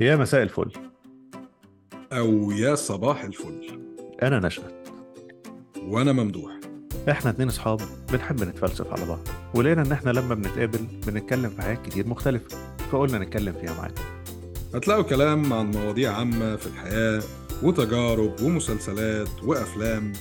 [0.00, 0.70] يا مساء الفل.
[2.12, 3.80] أو يا صباح الفل.
[4.22, 4.88] أنا نشأت.
[5.82, 6.52] وأنا ممدوح.
[7.10, 7.80] إحنا اتنين أصحاب
[8.12, 12.56] بنحب نتفلسف على بعض ولقينا إن إحنا لما بنتقابل بنتكلم في حاجات كتير مختلفة
[12.90, 14.02] فقلنا نتكلم فيها معاكم
[14.74, 17.22] هتلاقوا كلام عن مواضيع عامة في الحياة
[17.62, 20.12] وتجارب ومسلسلات وأفلام.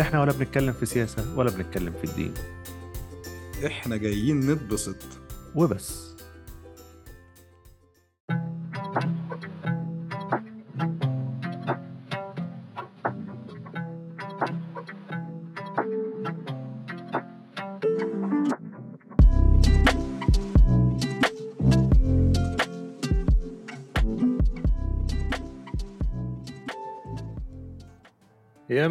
[0.00, 2.34] إحنا ولا بنتكلم في سياسة ولا بنتكلم في الدين.
[3.66, 4.96] إحنا جايين نتبسط.
[5.54, 6.05] وبس.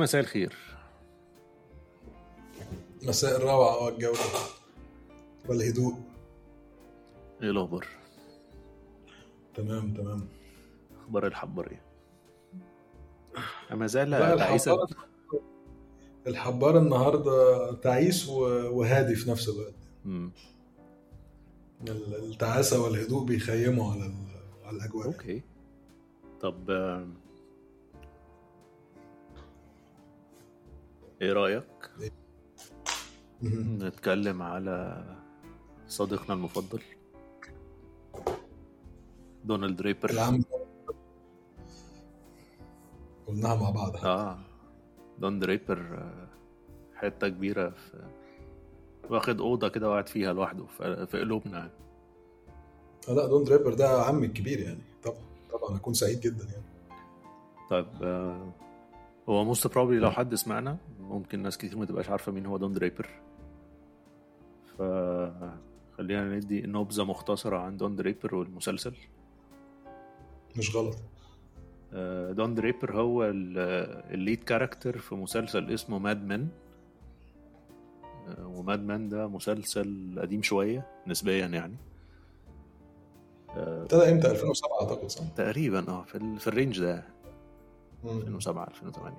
[0.05, 0.55] مساء الخير.
[3.04, 4.20] مساء الروعة والجودة
[5.50, 5.94] والهدوء.
[7.41, 7.88] إيه الأخبار؟
[9.55, 10.27] تمام تمام.
[11.04, 11.82] أخبار الحبار إيه؟
[13.76, 14.77] ما زال لا، تعيسا
[16.27, 19.74] الحبار النهاردة تعيس وهادي في نفس الوقت.
[20.05, 20.32] مم.
[21.88, 24.13] ال- التعاسة والهدوء بيخيموا على
[24.66, 25.07] على الأجواء.
[25.07, 25.41] أوكي.
[26.41, 26.72] طب
[31.21, 31.91] إيه رأيك؟
[33.41, 33.77] مهم.
[33.88, 35.04] نتكلم على
[35.88, 36.82] صديقنا المفضل.
[39.46, 40.10] دونالد دريبر.
[40.10, 40.41] العم.
[43.27, 43.96] قلناها مع بعض.
[44.05, 44.38] آه.
[45.20, 46.04] دون دريبر
[46.96, 48.04] حتة كبيرة في
[49.10, 50.66] واخد أوضة كده وقاعد فيها لوحده
[51.05, 51.70] في قلوبنا
[53.10, 54.82] آه، لا دون دريبر ده عمي الكبير يعني.
[55.04, 55.18] طبعا
[55.52, 56.63] طبعا أكون سعيد جدا يعني.
[57.70, 58.52] طيب آه،
[59.29, 60.77] هو most probably لو حد سمعنا
[61.09, 63.09] ممكن ناس كتير ما تبقاش عارفة مين هو دون دريبر
[64.78, 68.94] فخلينا ندي نبذة مختصرة عن دون دريبر والمسلسل.
[70.57, 70.97] مش غلط.
[71.94, 73.57] آه، دون دريبر هو ال-
[74.13, 76.47] ال lead character في مسلسل اسمه Mad Men
[78.44, 81.75] و Mad Men ده مسلسل قديم شوية نسبيا يعني.
[83.49, 87.03] آه، ابتدى إمتى؟ 2007 أعتقد صح؟ تقريبا آه في, ال- في ال range ده.
[88.03, 88.17] مم.
[88.17, 89.17] 2007 2008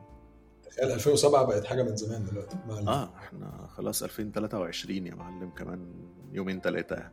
[0.70, 2.56] تخيل 2007 بقت حاجة من زمان دلوقتي.
[2.70, 2.92] علينا.
[2.92, 5.94] آه إحنا خلاص 2023 يا معلم كمان
[6.32, 7.10] يومين ثلاثة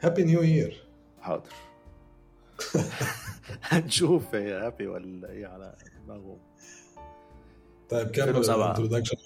[0.00, 0.84] happy new year
[1.20, 1.52] حاضر.
[3.62, 5.76] هنشوف هي happy ولا إيه على
[6.06, 6.38] دماغه
[7.90, 8.64] طيب كمل 2007.
[8.64, 9.16] ال introduction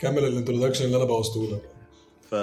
[0.00, 1.70] كمل ال introduction اللي أنا بوظته لك.
[2.20, 2.34] ف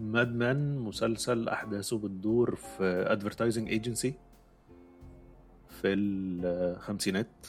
[0.00, 4.14] Mad Men مسلسل أحداثه بتدور في advertising agency
[5.68, 7.46] في الخمسينات.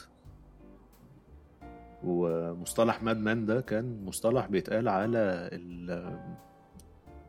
[2.03, 6.19] ومصطلح Mad Men ده كان مصطلح بيتقال على ال...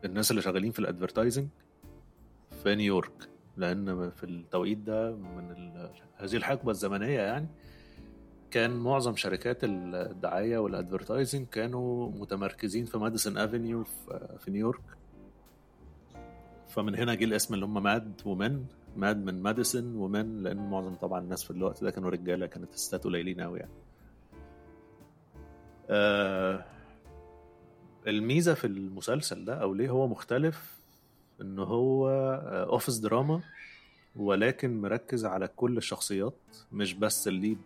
[0.05, 1.47] الناس اللي شغالين في ال advertising
[2.63, 5.55] في نيويورك لأن في التوقيت ده من.
[6.17, 7.47] هذه الحقبة الزمنية يعني
[8.51, 13.83] كان معظم شركات الدعاية وال advertising كانوا متمركزين في Madison Avenue
[14.39, 14.81] في نيويورك
[16.67, 18.65] فمن هنا جه الاسم اللي هم Mad Men،
[18.97, 22.73] Mad من Madison و Men لأن معظم طبعا الناس في الوقت ده كانوا رجالة كانت
[22.73, 23.71] الستات قليلين قوي يعني
[25.89, 26.65] آه
[28.07, 30.79] الميزة في المسلسل ده أو ليه هو مختلف
[31.41, 32.09] إن هو
[32.69, 33.41] office drama
[34.15, 36.33] ولكن مركز على كل الشخصيات
[36.71, 37.57] مش بس ال lead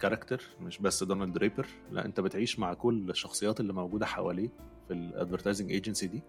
[0.00, 4.48] character مش بس دونالد دريبر لا أنت بتعيش مع كل الشخصيات اللي موجودة حواليه
[4.88, 6.22] في ال advertising agency دي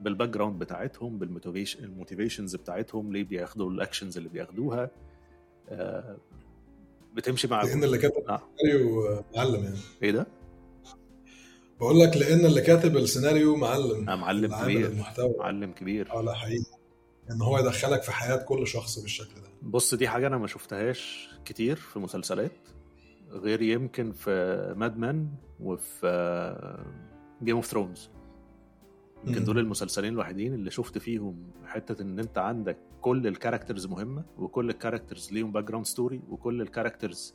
[0.00, 4.90] بال background بتاعتهم بال motivation ال motivations بتاعتهم ليه بياخدوا ال actions اللي بياخدوها
[5.68, 6.16] آه،
[7.16, 8.42] بتمشي مع لأن اللي كاتب آه.
[8.60, 9.76] السيناريو معلم يعني.
[10.02, 10.26] إيه ده؟
[11.80, 14.08] بقول لك لأن اللي كاتب السيناريو معلم.
[14.10, 14.86] آه، معلم كبير.
[14.86, 15.34] المحتوى.
[15.38, 16.12] معلم كبير.
[16.12, 16.64] آه لا حقيقي.
[17.30, 19.48] إن هو يدخلك في حياة كل شخص بالشكل ده.
[19.62, 22.52] بص دي حاجة أنا ما شفتهاش كتير في مسلسلات
[23.30, 25.28] غير يمكن في Mad Men
[25.60, 26.76] وفي
[27.42, 28.10] Game of Thrones
[29.24, 29.44] يمكن.
[29.44, 34.70] دول المسلسلين الوحيدين اللي شفت فيهم حتة إن أنت عندك كل ال characters مهمة وكل
[34.70, 37.34] ال characters ليهم background story وكل ال characters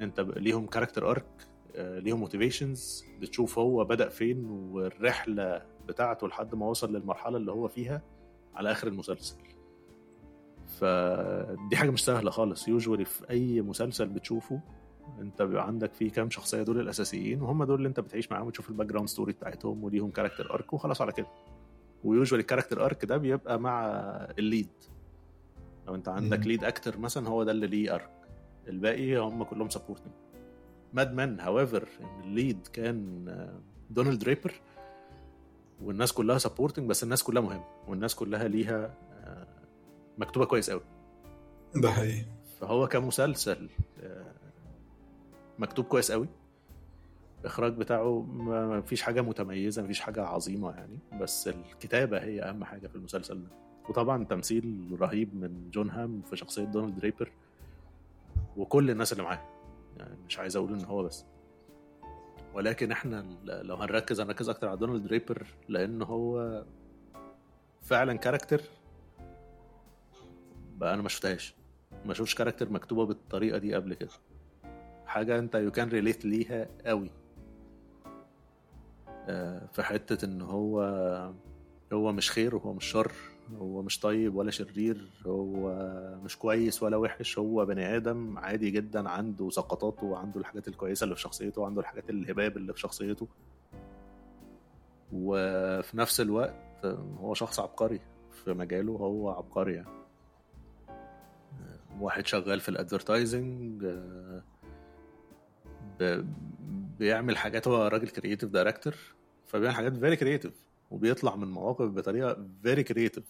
[0.00, 1.48] أنت ب- ليهم character arc
[1.78, 8.02] ليهم motivations بتشوف هو بدأ فين والرحلة بتاعته لحد ما وصل للمرحلة اللي هو فيها
[8.54, 9.36] على آخر المسلسل.
[10.66, 12.68] فدي حاجة مش سهلة خالص.
[12.68, 14.60] usually في أي مسلسل بتشوفه
[15.20, 18.68] انت بيبقى عندك فيه كام شخصية دول الأساسيين وهم دول اللي انت بتعيش معاهم وتشوف
[18.70, 21.26] ال background story بتاعتهم وليهم character arc وخلاص على كده.
[22.04, 23.86] و usually ال character arc ده بيبقى مع
[24.38, 24.68] ال lead.
[25.86, 26.44] لو انت عندك مم.
[26.44, 28.10] lead أكتر مثلا هو ده اللي ليه arc.
[28.68, 30.12] الباقي هم كلهم supporting،
[30.92, 33.60] Mad Men however إن ال lead كان آه،
[33.90, 34.52] دونالد دريبر
[35.82, 38.94] والناس كلها supporting بس الناس كلها مهمة والناس كلها ليها
[40.18, 40.80] مكتوبة كويس قوي
[41.76, 42.24] ده حقيقي.
[42.60, 43.68] فهو كمسلسل
[44.02, 44.32] آه،
[45.58, 46.28] مكتوب كويس قوي
[47.44, 52.64] الإخراج بتاعه ما فيش حاجة متميزة ما فيش حاجة عظيمة يعني بس الكتابة هي أهم
[52.64, 53.48] حاجة في المسلسل ده.
[53.88, 57.32] وطبعا تمثيل رهيب من جون هام في شخصية دونالد دريبر
[58.56, 59.42] وكل الناس اللي معاه.
[59.96, 61.24] يعني مش عايز أقول إن هو بس.
[62.54, 66.64] ولكن إحنا لو هنركز هنركز أكتر على دونالد دريبر لأن هو
[67.82, 68.60] فعلا character
[70.76, 71.54] بقى أنا ما شفتهاش.
[72.06, 74.10] ما شفتش character مكتوبة بالطريقة دي قبل كده.
[75.06, 77.10] حاجة أنت you can relate ليها قوي.
[79.72, 80.80] في حتة إن هو
[81.92, 83.12] هو مش خير وهو مش شر
[83.58, 85.74] هو مش طيب ولا شرير هو
[86.24, 91.14] مش كويس ولا وحش هو بني آدم عادي جدا عنده سقطاته وعنده الحاجات الكويسة اللي
[91.14, 93.28] في شخصيته وعنده الحاجات الهباب اللي في شخصيته.
[95.12, 96.86] وفي نفس الوقت
[97.20, 98.00] هو شخص عبقري
[98.30, 100.04] في مجاله هو عبقري يعني.
[102.00, 103.84] واحد شغال في ال advertising
[106.98, 108.94] بيعمل حاجات هو راجل creative director
[109.46, 110.52] فبيعمل حاجات very creative
[110.90, 113.24] وبيطلع من مواقف بطريقة very creative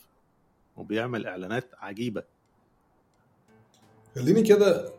[0.76, 2.22] وبيعمل إعلانات عجيبة.
[4.14, 4.93] خليني كده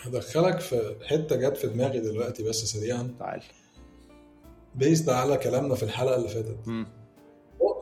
[0.00, 3.14] هدخلك في حتة جت في دماغي دلوقتي بس سريعا.
[3.18, 3.42] تعال.
[4.74, 6.68] based على كلامنا في الحلقة اللي فاتت.
[6.68, 6.86] مم.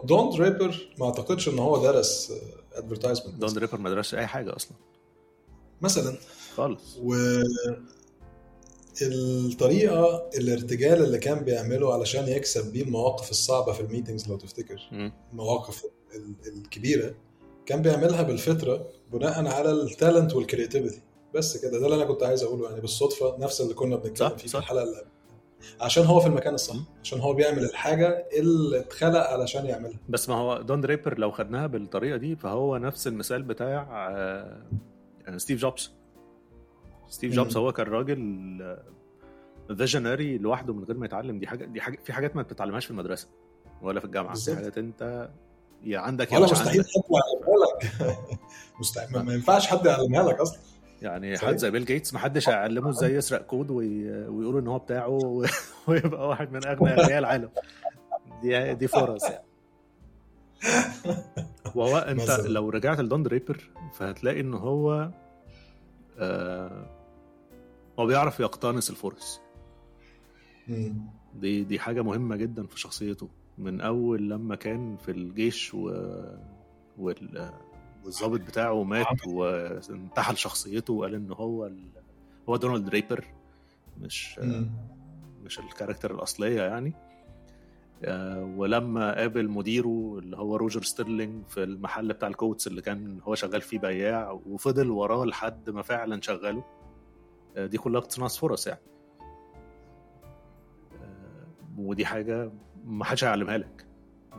[0.04, 2.32] دون Draper ما أعتقدش إن هو درس
[2.72, 4.76] advertisement دون Draper ما درسش أي حاجة أصلا.
[5.80, 6.16] مثلا.
[6.54, 6.98] خالص.
[7.02, 7.14] و
[9.02, 14.80] الطريقة الارتجال اللي كان بيعمله علشان يكسب بيه المواقف الصعبة في ال meetings لو تفتكر.
[15.32, 15.84] المواقف
[16.16, 17.14] ال- الكبيرة
[17.66, 21.02] كان بيعملها بالفطرة بناء على ال talent وال creativity
[21.34, 24.48] بس كده ده اللي أنا كنت عايز أقوله يعني بالصدفة نفس اللي كنا بنتكلم فيه
[24.48, 24.58] في.
[24.58, 25.10] الحلقة اللي قبل.
[25.80, 26.76] عشان هو في المكان الصح.
[27.02, 31.66] عشان هو بيعمل الحاجة اللي اتخلق علشان يعملها بس ما هو دون دريبر لو خدناها
[31.66, 35.90] بالطريقة دي فهو نفس المثال بتاع آه، ستيف جوبز
[37.10, 37.56] ستيف جوبز.
[37.56, 38.76] هو كان راجل
[39.76, 42.90] visionary لوحده من غير ما يتعلم دي حاجة دي حاجة في حاجات ما بتتعلمهاش في
[42.90, 43.28] المدرسة
[43.82, 44.56] ولا في الجامعة في بالظبط.
[44.56, 45.28] حاجات انت
[45.84, 47.92] يا عندك يا ولا مستحيل حد يعلمها لك
[48.80, 50.58] مستحيل ما- ما ينفعش حد يعلمها لك أصلا
[51.02, 51.48] يعني صحيح.
[51.48, 54.10] حد زي بيل جيتس ما حدش هيعلمه إزاي يسرق كود وي...
[54.26, 55.08] ويقول إن هو بتاعه.
[55.88, 57.50] ويبقى واحد من أغنى أغنياء العالم
[58.42, 59.44] دي دي فرص يعني
[61.74, 62.30] وهو أنت.
[62.30, 65.10] لو رجعت لدون دريبر فهتلاقي إن هو
[66.18, 66.86] آه
[68.00, 69.40] هو بيعرف يقتنص الفرص.
[71.34, 73.28] دي دي حاجة مهمة جدا في شخصيته.
[73.58, 75.80] من أول لما كان في الجيش و
[76.98, 77.52] وال
[78.04, 81.88] والظابط بتاعه مات وانتحل شخصيته وقال إن هو ال...
[82.48, 83.24] هو دونالد دريبر
[84.00, 84.70] مش مم.
[85.44, 86.92] مش ال character الأصلية يعني.
[88.04, 93.20] آه، ولما قابل مديره اللي هو روجر ستيرلينج في المحل بتاع ال coats اللي كان
[93.22, 96.58] هو شغال فيه بياع وفضل وراه لحد ما فعلا شغله.
[96.60, 96.79] آه،
[97.56, 98.80] دي كلها اقتناص فرص يعني.
[101.02, 101.46] آه،
[101.78, 102.50] ودي حاجة
[102.84, 103.86] ما حدش هيعلمها لك.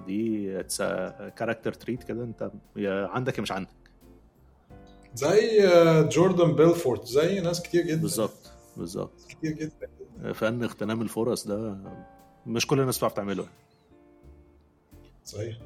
[0.07, 0.47] دي
[1.35, 3.69] character trait كده انت يا عندك يا مش عندك.
[5.15, 8.01] زي آه، جوردن بيلفورت زي ناس كتير جدا.
[8.01, 9.21] بالظبط بالظبط.
[9.29, 10.33] كتير جدا.
[10.33, 11.77] فن اغتنام الفرص ده
[12.47, 13.45] مش كل الناس بتعرف تعمله
[15.25, 15.57] صحيح.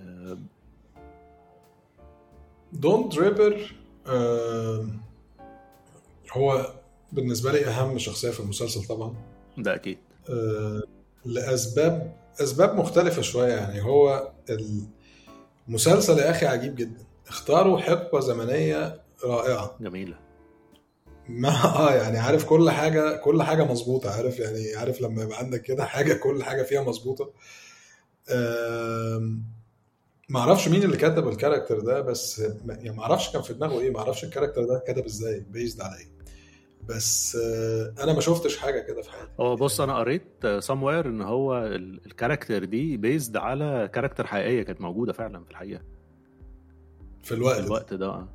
[0.00, 0.38] آه،
[2.72, 3.74] دون دريبر
[4.06, 4.86] آه،
[6.36, 6.72] هو
[7.12, 9.14] بالنسبة لي أهم شخصية في المسلسل طبعا.
[9.58, 9.98] ده أكيد.
[10.30, 10.82] آه،
[11.24, 13.82] لأسباب أسباب مختلفة شوية يعني.
[13.82, 14.32] هو
[15.68, 17.04] المسلسل يا أخي عجيب جدا.
[17.28, 19.76] اختاروا حقبة زمنية رائعة.
[19.80, 20.16] جميلة.
[21.28, 21.48] ما
[21.78, 24.10] آه يعني عارف كل حاجة كل حاجة مظبوطة.
[24.10, 27.30] عارف يعني عارف لما يبقى عندك كده حاجة كل حاجة فيها مظبوطة.
[30.28, 32.38] ما أعرفش مين اللي كتب الكاركتر ده بس
[32.68, 33.90] يعني ما أعرفش كان في دماغه إيه.
[33.90, 36.13] ما أعرفش ال character ده كتب إزاي based على إيه.
[36.88, 39.30] بس آه، أنا ما شفتش حاجة كده في حياتي.
[39.40, 44.62] هو بص أنا قريت سموير إن هو ال- ال character دي based على character حقيقية
[44.62, 45.82] كانت موجودة فعلا في الحقيقة.
[47.22, 47.66] في في الوقت ده.
[47.66, 48.28] الوقت ده آه.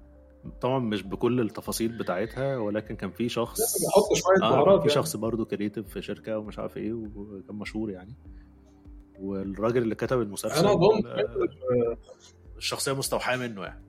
[0.61, 4.95] طبعا مش بكل التفاصيل بتاعتها ولكن كان في شخص بيحط شوية بهارات في يعني.
[4.95, 8.15] شخص برضه creative في شركة ومش عارف إيه وكان مشهور يعني.
[9.19, 11.97] والراجل اللي كتب المسلسل أنا أظن آه،
[12.57, 13.83] الشخصيه مستوحاة منه يعني.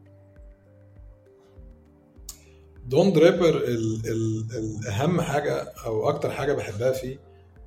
[2.91, 5.53] دون دريبر ال ال الاهم حاجة
[5.87, 7.19] أو أكتر حاجة بحبها فيه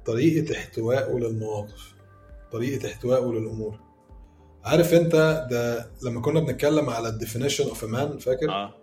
[0.06, 1.94] طريقة احتوائه للمواقف
[2.52, 3.80] طريقة احتوائه للأمور.
[4.64, 8.74] عارف أنت ده لما كنا بنتكلم على ال definition of man فاكر؟ آه.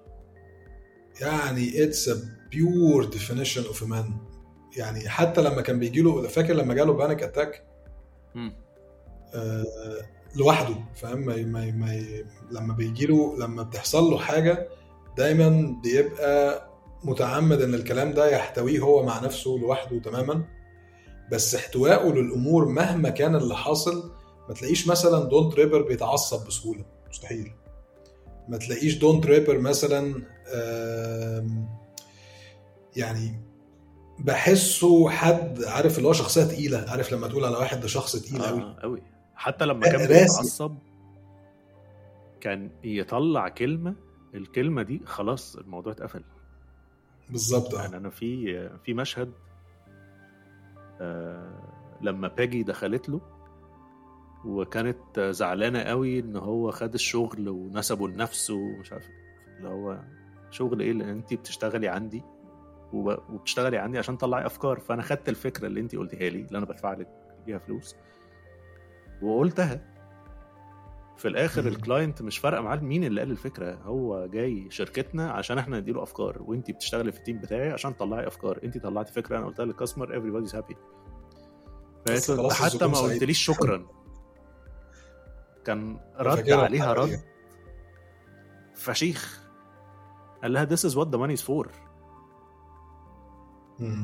[1.21, 2.17] يعني it's a
[2.51, 4.13] pure definition of man
[4.77, 7.65] يعني حتى لما كان بيجي له فاكر لما جاله panic attack.
[9.35, 9.65] آه
[10.37, 11.37] لوحده فاهم؟ ما
[11.73, 12.03] ما
[12.51, 14.69] لما بيجي له لما بتحصل له حاجة
[15.17, 16.67] دايما بيبقى
[17.05, 20.45] متعمد إن الكلام ده يحتويه هو مع نفسه لوحده تماما.
[21.33, 24.13] بس احتوائه للأمور مهما كان اللي حاصل
[24.49, 26.85] ما تلاقيش مثلا دون دريبر بيتعصب بسهولة.
[27.11, 27.53] مستحيل.
[28.49, 30.23] ما تلاقيش دون دريبر مثلا
[32.97, 33.41] يعني
[34.19, 36.85] بحسه حد عارف اللي هو شخصية تقيلة.
[36.89, 39.03] عارف لما تقول على واحد ده شخص تقيل قوي آه قوي
[39.35, 40.75] حتى لما كان بيتعصب
[42.41, 43.95] كان يطلع كلمة
[44.35, 46.23] الكلمة دي خلاص الموضوع اتقفل.
[47.31, 49.33] بالظبط يعني أنا في في مشهد
[51.01, 53.21] آه لما باجي دخلت له
[54.45, 59.09] وكانت زعلانة قوي إن هو خد الشغل ونسبه لنفسه ومش عارف
[59.57, 60.01] اللي هو
[60.51, 62.23] شغل إيه اللي انت بتشتغلي عندي؟
[62.93, 64.81] وبتشتغلي عندي عشان تطلعي أفكار.
[64.81, 67.09] فأنا خدت الفكرة اللي انت قلتيها لي اللي أنا بدفع لك
[67.47, 67.97] بيها فلوس
[69.23, 70.00] وقلتها.
[71.21, 73.75] في الآخر ال client مش فارقة معاه مين اللي قال الفكرة.
[73.75, 78.27] هو جاي شركتنا عشان إحنا نديله أفكار وانت بتشتغلي في ال team بتاعي عشان تطلعي
[78.27, 78.61] أفكار.
[78.65, 80.77] انت طلعتي فكرة أنا قلتها لل customer everybody's happy
[82.07, 83.87] فقالت له حتى ما قلتليش شكرا.
[85.65, 87.21] كان رد عليها رد
[88.75, 89.49] فشيخ.
[90.43, 91.69] قال لها this is what the money is for.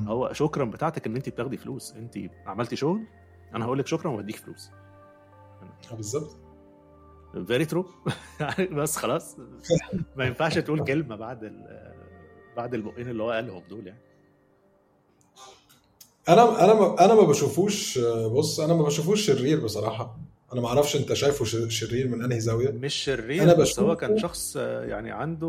[0.09, 1.93] هو شكرا بتاعتك إن انت بتاخدي فلوس.
[1.93, 3.07] انت عملتي شغل
[3.55, 4.71] أنا هقول لك شكرا وهديك فلوس.
[5.93, 6.46] آه، بالظبط.
[7.45, 7.87] very true
[8.79, 9.37] بس خلاص
[10.17, 11.53] ما ينفعش تقول كلمة بعد
[12.57, 14.01] بعد البقين اللي هو قالهم دول يعني.
[16.29, 17.99] أنا أنا أنا ما بشوفوش
[18.33, 20.19] بص أنا ما بشوفوش شرير بصراحة.
[20.53, 22.71] أنا ما أعرفش أنت شايفه شرير من أنهي زاوية.
[22.71, 25.47] مش شرير أنا بس هو كان شخص يعني عنده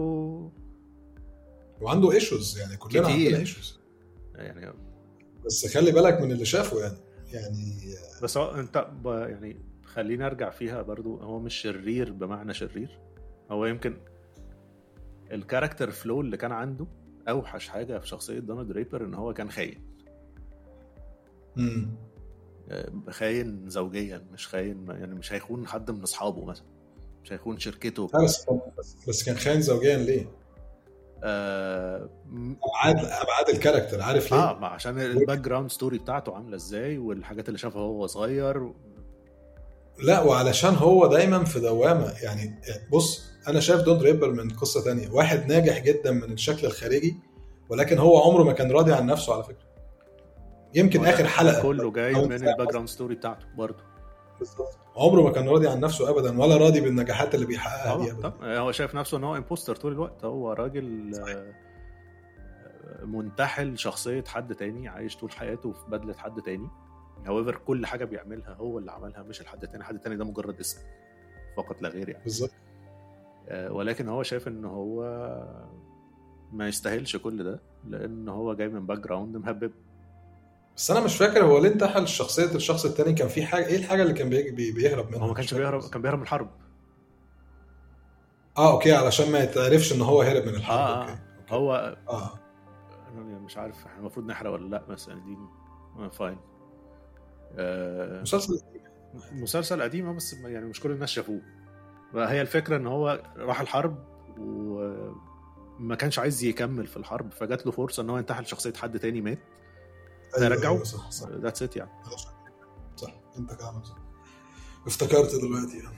[1.82, 3.80] وعنده issues يعني كلنا عندنا issues
[4.36, 4.74] يعني
[5.46, 6.98] بس خلي بالك من اللي شافه يعني.
[7.34, 13.00] يعني بس هو أنت يعني خليني ارجع فيها برضو هو مش شرير بمعنى شرير.
[13.52, 13.98] هو يمكن
[15.32, 16.88] ال character flaw اللي كان عنده
[17.30, 19.82] أوحش حاجة في شخصية دونالد دريبر إن هو كان خاين.
[21.58, 21.90] امم
[23.10, 26.66] خاين زوجيا مش خاين يعني مش هيخون حد من أصحابه مثلا.
[27.24, 28.08] مش هيخون شركته.
[28.24, 28.46] بس
[29.08, 30.26] بس كان خاين زوجيا ليه؟
[31.24, 32.10] آه
[32.64, 37.48] ابعاد أبعاد ال character عارف ليه؟ آه عشان ال background story بتاعته عاملة إزاي والحاجات
[37.48, 38.74] اللي شافها وهو صغير.
[40.04, 42.14] لا وعلشان هو دايما في دوامة.
[42.24, 42.62] يعني
[42.92, 45.10] بص أنا شايف دون دريبر من قصة تانية.
[45.12, 47.20] واحد ناجح جدا من الشكل الخارجي
[47.70, 49.68] ولكن هو عمره ما كان راضي عن نفسه على فكرة.
[50.76, 53.84] يمكن آخر حلقة كله جاي من الباك جراوند ستوري بتاعته برضه.
[54.40, 54.78] بالظبط.
[54.96, 58.30] عمره ما كان راضي عن نفسه ابدا ولا راضي بالنجاحات اللي بيحققها دي ابدا.
[58.30, 58.58] طبعا.
[58.58, 60.26] هو شايف نفسه إن هو imposter طول الوقت.
[60.26, 61.38] هو راجل صحيح.
[63.04, 66.68] منتحل شخصية حد تاني عايش طول حياته في بدلة حد تاني.
[67.28, 69.84] however كل حاجة بيعملها هو اللي عملها مش الحد التاني.
[69.84, 70.82] حد تاني ده مجرد اسم
[71.58, 72.24] فقط لا غير يعني.
[72.24, 72.52] بالظبط.
[73.52, 75.04] ولكن هو شايف إن هو
[76.54, 79.72] ما يستاهلش كل ده لأن هو جاي من background مهبب
[80.78, 84.02] بس أنا مش فاكر هو ليه انتحل شخصيه الشخص التاني كان في حاجة إيه الحاجة
[84.02, 84.72] اللي كان بي...
[84.72, 86.50] بيهرب منها؟ هو ما كانش بيهرب كان بيهرب من الحرب.
[88.58, 90.78] آه okay علشان ما يتعرفش إن هو هرب من الحرب.
[90.78, 91.12] آه okay.
[91.12, 91.54] okay.
[91.56, 92.40] هو آه.
[93.14, 95.38] أنا مش عارف إحنا المفروض نحرق ولا لأ بس يعني دي
[96.10, 96.38] fine
[97.56, 98.62] آه مسلسل
[99.32, 101.42] مسلسل قديم بس يعني مش كل الناس شافوه.
[102.16, 104.04] هي الفكرة إن هو راح الحرب
[104.38, 109.22] وما كانش عايز يكمل في الحرب فجات له فرصة إن هو ينتحل شخصية حد تاني
[109.22, 109.40] مات.
[110.38, 111.30] أيوة أيوة صح صح.
[111.30, 111.90] that's it يعني.
[112.96, 113.14] صح.
[113.38, 113.98] أنت كلامك صح.
[114.88, 115.98] افتكرت دلوقتي يعني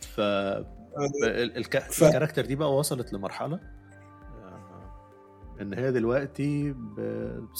[0.00, 0.20] ف
[1.56, 1.78] الك...
[1.78, 2.04] ف...
[2.04, 3.60] ال character دي بقى وصلت لمرحلة
[5.60, 6.96] إن هي دلوقتي ب...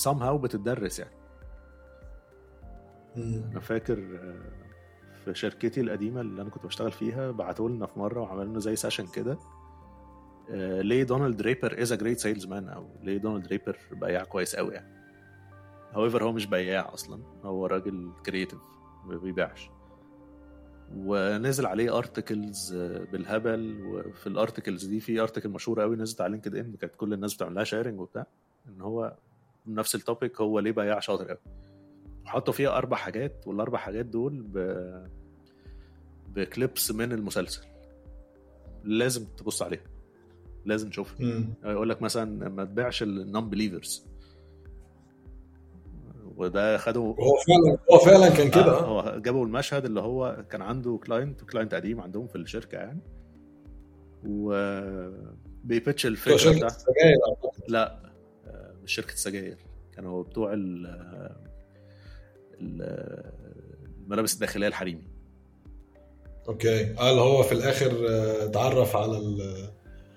[0.05, 1.22] somehow بتدرس يعني.
[3.17, 3.97] أنا فاكر
[5.25, 8.77] في شركتي القديمة اللي أنا كنت بشتغل فيها بعتوا لنا في مرة وعملوا لنا زي
[8.77, 9.39] session كده
[10.81, 14.93] ليه Don Draper is a great salesman أو ليه Don Draper بياع كويس قوي يعني.
[15.95, 18.59] however هو مش بياع أصلا هو راجل creative
[19.07, 19.71] ما بيبيعش.
[20.97, 22.75] ونزل عليه articles
[23.13, 27.35] بالهبل وفي ال articles دي في article مشهوره قوي نزلت على LinkedIn كانت كل الناس
[27.35, 28.27] بتعمل لها sharing وبتاع
[28.69, 29.15] إن هو
[29.67, 31.39] نفس ال topic هو ليه بياع شاطر قوي
[32.25, 34.59] وحطوا فيها أربع حاجات والأربع حاجات دول ب...
[36.29, 37.63] ب clips من المسلسل.
[38.85, 39.85] لازم تبص عليها.
[40.65, 41.45] لازم تشوفها.
[41.65, 44.07] يقول لك مثلا ما تبيعش ال non-believers
[46.37, 48.79] وده خده هو فعلا هو فعلا كان كده.
[48.79, 53.01] آه هو جابوا المشهد اللي هو كان عنده client client قديم عندهم في الشركة يعني.
[54.25, 54.53] و
[55.65, 57.17] بي pitch الفكرة شركة السجاير.
[57.69, 58.13] لا
[58.83, 59.57] مش شركة سجاير
[59.93, 60.87] كانوا بتوع ال
[62.63, 65.09] الملابس الداخلية الحريمي.
[66.49, 66.83] okay.
[66.83, 69.39] اللي هو في الآخر آه، اتعرف على ال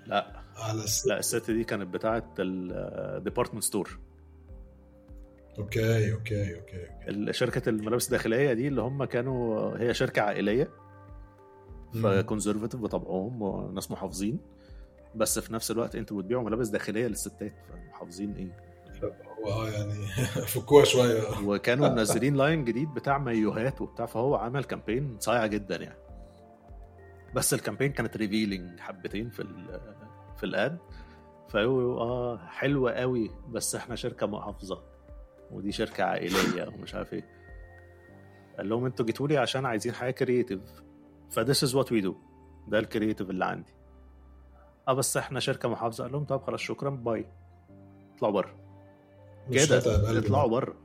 [0.05, 0.41] لا.
[0.55, 1.07] على الس...
[1.07, 3.99] لا الست دي كانت بتاعه ال department store
[5.59, 10.69] okay okay okay شركة الملابس الداخلية دي اللي هم كانوا هي شركة عائلية.
[11.93, 12.01] مم.
[12.01, 14.39] ف conservative بطبعهم وناس محافظين.
[15.15, 18.64] بس في نفس الوقت أنتوا بتبيعوا ملابس داخلية للستات فمحافظين إيه؟
[19.47, 20.05] آه يعني
[20.53, 21.21] فكوها شوية.
[21.45, 25.99] وكانوا منزلين line جديد بتاع مايوهات وبتاع فهو عمل campaign صايع جدا يعني.
[27.35, 29.79] بس ال campaign كانت revealing حبتين في ال
[30.37, 30.77] في ال ad.
[31.49, 34.83] فيقولوا آه حلوة قوي بس إحنا شركة محافظة.
[35.51, 37.25] ودي شركة عائلية ومش عارف إيه.
[38.57, 40.59] قال لهم أنتوا جيتوا لي عشان عايزين حاجة creative
[41.31, 42.15] ف this is what we do
[42.67, 43.73] ده ال creative اللي عندي.
[44.87, 46.03] آه بس إحنا شركة محافظة.
[46.03, 47.25] قال لهم طب خلاص شكرا bye
[48.15, 48.64] اطلعوا بره.
[49.51, 49.77] كده.
[50.19, 50.75] اطلعوا بره.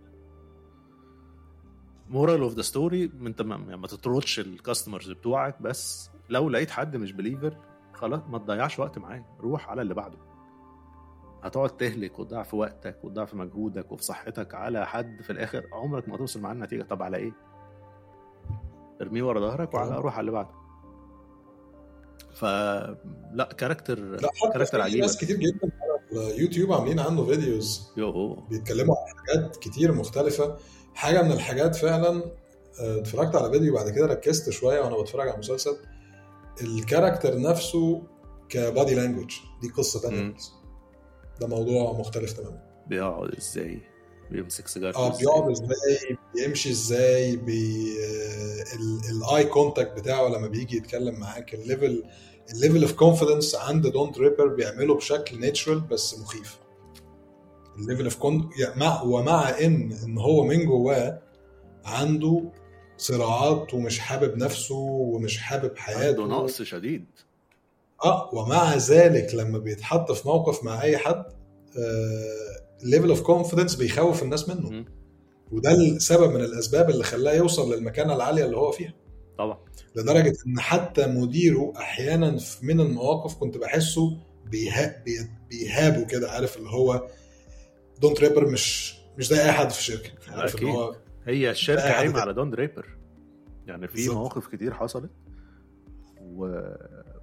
[2.09, 6.71] moral of the story انت ما, يعني ما تطردش ال customers بتوعك بس لو لقيت
[6.71, 7.57] حد مش believer
[7.93, 9.25] خلاص ما تضيعش وقت معاه.
[9.41, 10.19] روح على اللي بعده.
[11.43, 16.09] هتقعد تهلك وتضيع في وقتك وتضيع في مجهودك وفي صحتك على حد في الآخر عمرك
[16.09, 16.83] ما توصل معاه النتيجة.
[16.83, 17.33] طب على إيه؟
[19.01, 20.61] ارميه ورا ظهرك وعلى روح على اللي بعده.
[22.35, 25.01] فلا character لا حتى character في عجيبة.
[25.01, 25.71] ناس كتير جدا
[26.13, 30.57] على اليوتيوب عاملين عنه videos يو بيتكلموا عن حاجات كتير مختلفة.
[30.95, 32.25] حاجة من الحاجات فعلا
[32.81, 35.77] آه، اتفرجت على فيديو بعد كده ركزت شوية وأنا بتفرج على المسلسل.
[36.63, 38.03] ال character نفسه
[38.49, 40.35] ك body language دي قصة تانية.
[41.41, 42.63] ده موضوع مختلف تماما.
[42.87, 43.81] بيقعد إزاي؟
[44.31, 47.87] بيمسك سيجاره آه بيقعد إزاي؟ بيمشي إزاي؟ بي
[49.11, 52.05] ال eye contact بتاعه لما بيجي يتكلم معاك ال level
[52.55, 56.59] ال level of confidence عند Don Draper بيعمله بشكل natural بس مخيف.
[57.79, 61.23] ال level of con مع ومع ان إن هو من جواه
[61.85, 62.43] عنده
[62.97, 66.23] صراعات ومش حابب نفسه ومش حابب حياته.
[66.23, 67.05] عنده نقص شديد.
[68.05, 71.25] آه ومع ذلك لما بيتحط في موقف مع أي حد
[72.83, 74.71] level of confidence بيخوف الناس منه.
[74.71, 74.85] مم.
[75.53, 78.95] وده السبب من الأسباب اللي خلاه يوصل للمكانة العالية اللي هو فيها.
[79.45, 79.59] طبعا
[79.97, 86.69] لدرجة إن حتى مديره أحيانا من المواقف كنت بحسه بيها بي- بيهابه كده عارف اللي
[86.69, 87.07] هو
[88.01, 90.69] Don Draper مش مش زي أي حد في الشركة عارف أكيد.
[90.69, 92.21] اللي هو هي الشركة قايمة.
[92.21, 92.87] على Don Draper
[93.67, 94.17] يعني في بالظبط.
[94.17, 95.11] مواقف كتير حصلت
[96.23, 96.61] و...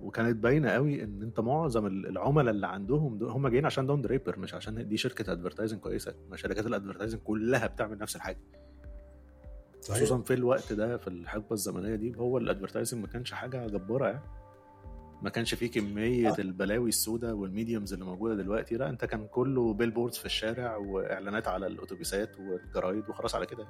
[0.01, 4.53] وكانت باينة قوي إن أنت معظم العملاء اللي عندهم هم جايين عشان Don Draper مش
[4.53, 8.37] عشان دي شركة advertising كويسة ما شركات ال advertising كلها بتعمل نفس الحاجة
[9.81, 9.97] صحيح.
[9.97, 14.07] خصوصا في الوقت ده في الحقبة الزمنية دي هو ال advertising ما كانش حاجة جبارة
[14.07, 14.23] يعني.
[15.21, 19.73] ما كانش فيه كمية البلاوي السوداء وال mediums اللي موجودة دلوقتي لا انت كان كله
[19.73, 23.67] billboards في الشارع وإعلانات على الأتوبيسات والجرايد وخلاص على كده.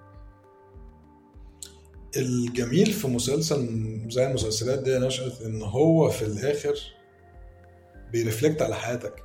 [2.17, 3.67] الجميل في مسلسل
[4.09, 6.73] زي المسلسلات دي نشأت إن هو في الآخر
[8.11, 9.23] بي reflect على حياتك.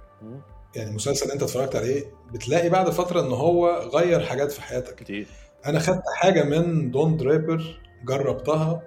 [0.76, 4.94] يعني مسلسل انت اتفرجت عليه بتلاقي بعد فترة إن هو غير حاجات في حياتك.
[4.94, 5.26] كتير.
[5.66, 8.82] أنا خدت حاجة من دون دريبر جربتها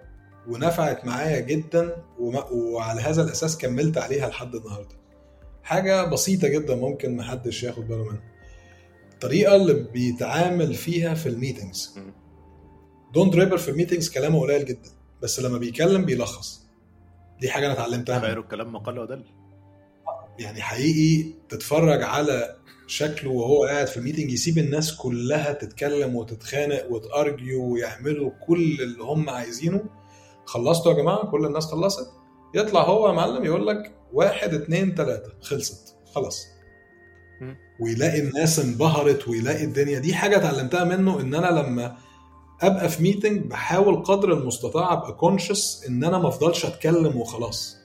[0.47, 2.03] ونفعت معايا جدا
[2.51, 4.95] وعلى هذا الأساس كملت عليها لحد النهارده.
[5.63, 8.23] حاجة بسيطة جدا ممكن محدش ياخد باله منها.
[9.13, 11.99] الطريقة اللي بيتعامل فيها في ال meetings.
[13.13, 14.89] دون دريبر في ال meetings كلامه قليل جدا
[15.21, 16.65] بس لما بيتكلم بيلخص.
[17.39, 18.19] دي حاجة أنا اتعلمتها.
[18.19, 19.23] خير الكلام ما قل ودل
[20.39, 22.55] يعني حقيقي تتفرج على
[22.87, 28.81] شكله وهو قاعد في ال meeting يسيب الناس كلها تتكلم وتتخانق وت argue ويعملوا كل
[28.81, 29.83] اللي هم عايزينه.
[30.45, 32.07] خلصتوا يا جماعة؟ كل الناس خلصت؟
[32.55, 35.95] يطلع هو يا معلم يقول لك واحد اتنين تلاتة خلصت.
[36.15, 36.47] خلاص.
[37.79, 39.99] ويلاقي الناس انبهرت ويلاقي الدنيا.
[39.99, 41.97] دي حاجة اتعلمتها منه إن أنا لما
[42.61, 47.77] أبقى في meeting بحاول قدر المستطاع أبقى conscious إن أنا ما أفضلش أتكلم وخلاص.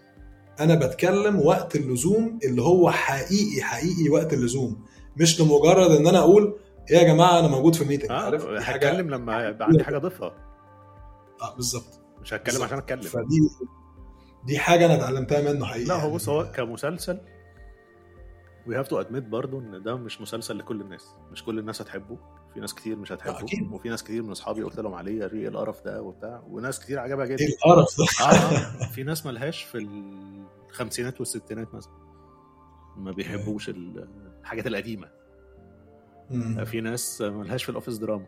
[0.60, 4.84] أنا بتكلم وقت اللزوم اللي هو حقيقي حقيقي وقت اللزوم.
[5.16, 6.58] مش لمجرد إن أنا أقول
[6.90, 9.66] إيه يا جماعة أنا موجود في ال meeting عارف؟ آه دي حاجة- هتكلم لما يبقى
[9.66, 10.32] عندي حاجة أضيفها.
[11.42, 12.00] آه بالظبط.
[12.22, 12.62] مش هتكلم بالظبط.
[12.66, 13.00] عشان أتكلم.
[13.02, 13.40] فدي
[14.46, 16.14] دي حاجة أنا اتعلمتها منه حقيقي لا هو يعني.
[16.14, 17.20] بص هو كمسلسل
[18.66, 21.14] we have to admit برضه إن ده مش مسلسل لكل الناس.
[21.32, 22.18] مش كل الناس هتحبه.
[22.54, 23.72] في ناس كتير مش هتحبه أكيد.
[23.72, 27.24] وفي ناس كتير من أصحابي قلت لهم عليه إيه القرف ده وبتاع وناس كتير عجبها
[27.24, 28.86] إيه جدا القرف ده؟ آه, آه.
[28.94, 29.78] في ناس ملهاش في
[30.68, 31.92] الخمسينات والستينات مثلا.
[32.96, 34.08] ما بيحبوش ال-
[34.40, 35.10] الحاجات القديمة.
[36.30, 36.64] مم.
[36.64, 38.26] في ناس ملهاش في ال office drama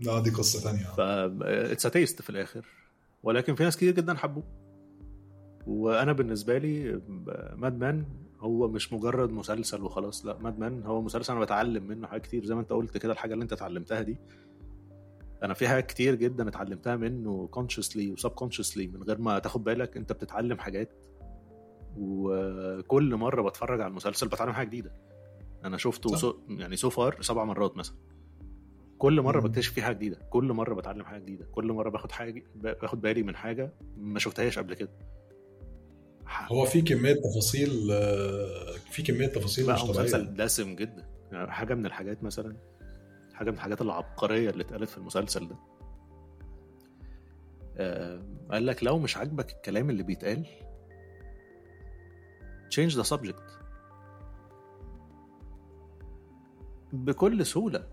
[0.00, 1.00] لا دي قصة ثانية ف
[1.42, 2.66] it's taste في الآخر.
[3.22, 4.44] ولكن في ناس كتير جدا حبوه.
[5.66, 7.00] وأنا بالنسبة لي
[7.56, 8.04] Mad Men
[8.40, 12.44] هو مش مجرد مسلسل وخلاص لا Mad Men هو مسلسل أنا بتعلم منه حاجات كتير.
[12.44, 14.18] زي ما أنت قلت كده الحاجة اللي أنت اتعلمتها دي
[15.42, 19.96] أنا في حاجات كتير جدا اتعلمتها منه consciously و subconsciously من غير ما تاخد بالك
[19.96, 20.92] أنت بتتعلم حاجات.
[21.96, 24.92] وكل مرة بتفرج على المسلسل بتعلم حاجة جديدة.
[25.64, 26.16] أنا شفته.
[26.16, 27.96] so يعني so far سبع مرات مثلا.
[28.98, 29.40] كل مرة.
[29.40, 30.16] بكتشف فيه حاجة جديدة.
[30.30, 31.46] كل مرة بتعلم حاجة جديدة.
[31.52, 34.90] كل مرة باخد حاجة باخد بالي من حاجة ما شفتهاش قبل كده.
[36.30, 40.00] هو في كمية تفاصيل آه، في كمية تفاصيل مش طبيعية.
[40.00, 41.08] مسلسل دسم جدا.
[41.32, 42.56] يعني حاجة من الحاجات مثلا
[43.34, 45.56] حاجة من الحاجات العبقرية اللي اتقالت في المسلسل ده.
[47.76, 50.46] آه، قال لك لو مش عاجبك الكلام اللي بيتقال
[52.74, 53.50] change the subject.
[56.92, 57.86] بكل سهولة.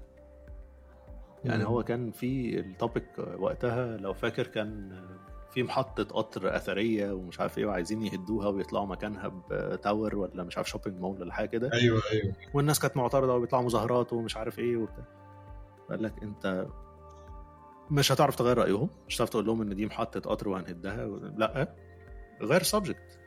[1.46, 1.70] يعني مم.
[1.70, 3.08] هو كان في ال topic
[3.40, 5.02] وقتها لو فاكر كان
[5.58, 10.58] في محطة قطر أثرية ومش عارف إيه وعايزين يهدوها ويطلعوا مكانها ب tower ولا مش
[10.58, 11.70] عارف shopping mall ولا حاجة كده.
[11.74, 12.34] أيوه أيوه.
[12.54, 15.04] والناس كانت معترضة وبيطلعوا مظاهرات ومش عارف إيه وبتاع.
[15.90, 16.68] قال لك أنت
[17.92, 21.06] مش هتعرف تغير رأيهم مش هتعرف تقول لهم إن دي محطة قطر وهنهدها
[21.38, 21.76] لأ
[22.42, 23.20] غير subject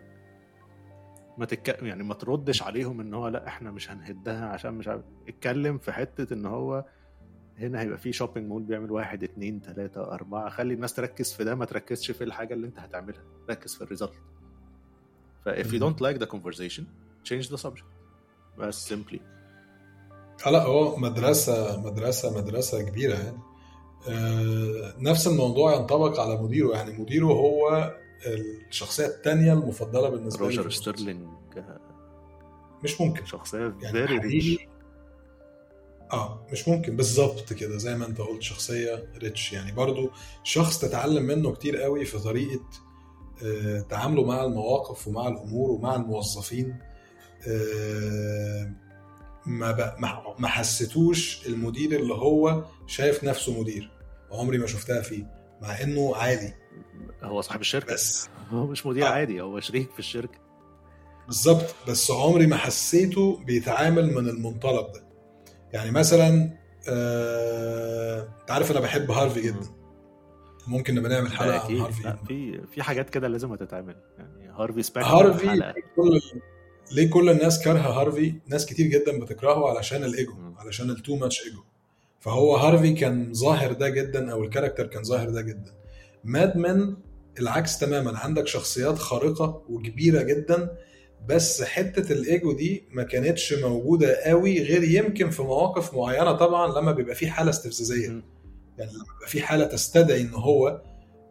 [1.38, 1.82] ما تك...
[1.82, 5.92] يعني ما تردش عليهم إن هو لأ إحنا مش هنهدها عشان مش عارف اتكلم في
[5.92, 6.84] حتة إن هو
[7.60, 10.50] هنا هيبقى في shopping mall بيعمل واحد اتنين تلاتة أربعة.
[10.50, 13.22] خلي الناس تركز في ده ما تركزش في الحاجة اللي انت هتعملها.
[13.50, 14.12] ركز في ال result
[15.44, 16.82] ف if you don't like the conversation
[17.30, 17.84] change the subject.
[18.58, 19.18] بس simply.
[20.46, 23.38] آه لا هو مدرسة مدرسة مدرسة كبيرة يعني.
[24.08, 26.72] آه، نفس الموضوع ينطبق على مديره.
[26.72, 27.94] يعني مديره هو
[28.68, 30.70] الشخصية التانية المفضلة بالنسبة لي روجر.
[30.70, 31.28] ستيرلينج.
[32.84, 33.24] مش ممكن.
[33.24, 34.69] شخصية يعني حقيقي
[36.12, 36.96] آه مش ممكن.
[36.96, 40.10] بالظبط كده زي ما انت قلت شخصية rich يعني برضو
[40.44, 42.64] شخص تتعلم منه كتير قوي في طريقة
[43.44, 46.78] آه، تعامله مع المواقف ومع الأمور ومع الموظفين
[47.48, 48.72] آه،
[49.46, 49.94] ما ب-
[50.38, 53.90] ما حسيتوش المدير اللي هو شايف نفسه مدير.
[54.32, 55.24] عمري ما شفتها فيه
[55.62, 56.52] مع إنه عادي.
[57.22, 57.94] هو صاحب الشركة.
[57.94, 59.08] بس هو مش مدير آه.
[59.10, 60.38] عادي هو شريك في الشركة.
[61.26, 61.74] بالظبط.
[61.88, 65.09] بس عمري ما حسيته بيتعامل من المنطلق ده.
[65.72, 66.50] يعني مثلا
[66.88, 69.66] آه، أنت عارف أنا بحب هارفي جدا.
[70.66, 73.96] ممكن نبقى نعمل حلقة عن هارفي في في حاجات كده لازم هتتعمل.
[74.18, 76.20] يعني هارفي سبيكتر هارفي كل
[76.92, 80.32] ليه كل الناس كارهة هارفي؟ ناس كتير جدا بتكرهه علشان الإيجو.
[80.58, 81.62] علشان ال too much ego.
[82.20, 85.72] فهو هارفي كان ظاهر ده جدا أو ال character كان ظاهر ده جدا.
[86.24, 86.96] Mad Men
[87.40, 88.18] العكس تماما.
[88.18, 90.76] عندك شخصيات خارقة وكبيرة جدا
[91.28, 96.92] بس حتة الإيجو دي ما كانتش موجودة قوي غير يمكن في مواقف معينة طبعا لما
[96.92, 98.06] بيبقى في حالة استفزازية.
[98.78, 100.82] يعني لما بيبقى في حالة تستدعي إن هو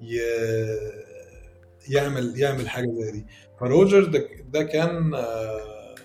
[0.02, 0.20] ي...
[1.90, 3.26] يعمل يعمل حاجة زي دي
[3.60, 5.96] فروجر ده, ده كان آه،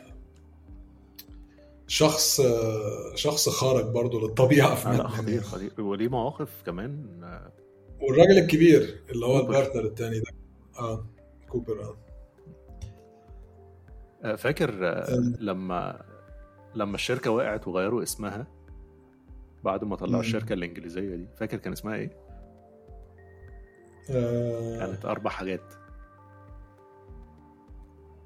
[1.87, 5.41] شخص آه، شخص خارق برضه للطبيعة في آه لا خطير.
[5.43, 7.07] خطير وليه مواقف كمان
[8.01, 9.41] والراجل الكبير اللي هو.
[9.41, 10.27] ال partner التاني ده
[10.79, 11.07] آه
[11.49, 11.97] كوبر آه آه،
[14.25, 15.33] فاكر آه،.
[15.41, 16.05] لما
[16.75, 18.47] لما الشركة وقعت وغيروا اسمها
[19.65, 20.21] بعد ما طلعوا مم.
[20.21, 22.11] الشركة الإنجليزية دي فاكر كان اسمها إيه؟
[24.11, 25.75] آه، كانت أربع حاجات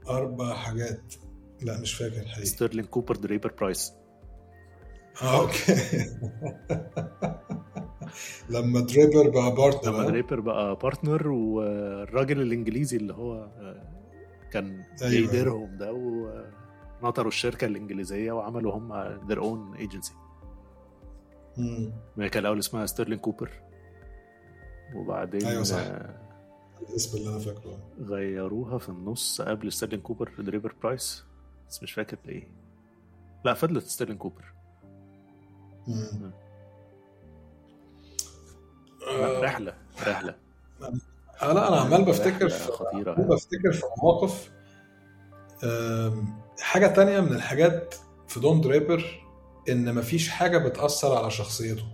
[0.09, 1.15] أربع حاجات
[1.63, 3.93] لا مش فاكر الحقيقة ستيرلينج كوبر دريبر برايس
[5.23, 5.75] آه okay
[8.51, 13.98] لما دريبر بقى partner لما آه؟ دريبر بقى partner والراجل الإنجليزي اللي هو آه،
[14.53, 15.11] كان أيوة.
[15.31, 15.93] بيديرهم ده
[17.03, 20.13] ونطروا الشركة الإنجليزية وعملوا هم their own agency
[21.59, 21.93] مم.
[22.17, 23.51] ما كان الأول اسمها ستيرلينج كوبر
[24.95, 25.79] وبعدين أيوة صح.
[25.79, 26.15] آه،
[26.89, 31.25] الاسم اللي أنا فاكره غيروها في النص قبل ستيرلينج كوبر دريبر برايس
[31.69, 32.49] بس مش فاكر ليه
[33.45, 34.45] لا فضلت ستيرلينج كوبر
[35.89, 36.31] مم.
[39.07, 39.75] لا، آه، رحلة
[40.07, 40.35] رحله
[41.43, 43.13] آه لا أنا عمال بفتكر خطيرة.
[43.15, 44.51] بفتكر في مواقف.
[45.65, 47.95] آم، حاجة تانية من الحاجات
[48.29, 49.05] في دون دريبر
[49.69, 51.85] إن مفيش حاجة بتأثر على شخصيته.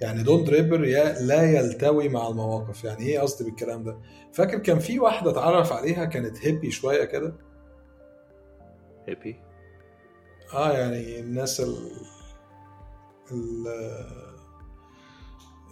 [0.00, 2.84] يعني دون دريبر يا لا يلتوي مع المواقف.
[2.84, 3.98] يعني إيه قصدي بالكلام ده؟
[4.32, 7.34] فاكر كان في واحدة اتعرف عليها كانت هيبي شوية كده؟
[9.08, 9.40] هيبي
[10.54, 11.76] آه يعني الناس ال,
[13.32, 13.66] ال...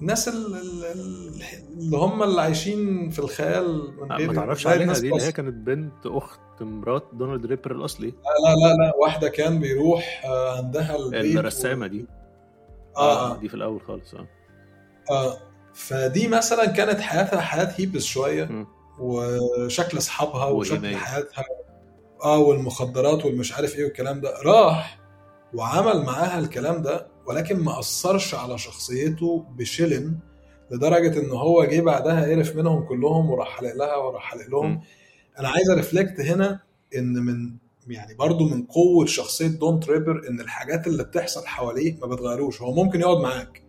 [0.04, 1.42] الناس ال- ال- ال-
[1.78, 5.22] اللي هم اللي عايشين في الخيال من غير ما تعرفش عليها دي اللي.
[5.22, 10.56] هي كانت بنت أخت مرات دونالد دريبر الأصلي لا لا لا واحدة كان بيروح آه،
[10.56, 12.06] عندها البيت الرسامة دي
[12.96, 14.26] آه آه دي في الأول خالص آه
[15.10, 15.36] آه
[15.74, 18.66] فدي مثلا كانت حياتها حياة هيبس شوية مم.
[18.98, 20.96] وشكل أصحابها وشكل.
[20.96, 21.44] حياتها
[22.24, 24.98] آه والمخدرات والمش عارف إيه والكلام ده راح
[25.54, 30.14] وعمل معاها الكلام ده ولكن ما أثرش على شخصيته بشلن
[30.70, 34.80] لدرجة إن هو جه بعدها قرف منهم كلهم وراح حلق لها وراح حلق لهم.
[35.38, 36.60] أنا عايز reflect هنا
[36.96, 37.50] إن من
[37.88, 42.62] يعني برضو من قوة شخصية دون دريبر إن الحاجات اللي بتحصل حواليه ما بتغيروش.
[42.62, 43.62] هو ممكن يقعد معاك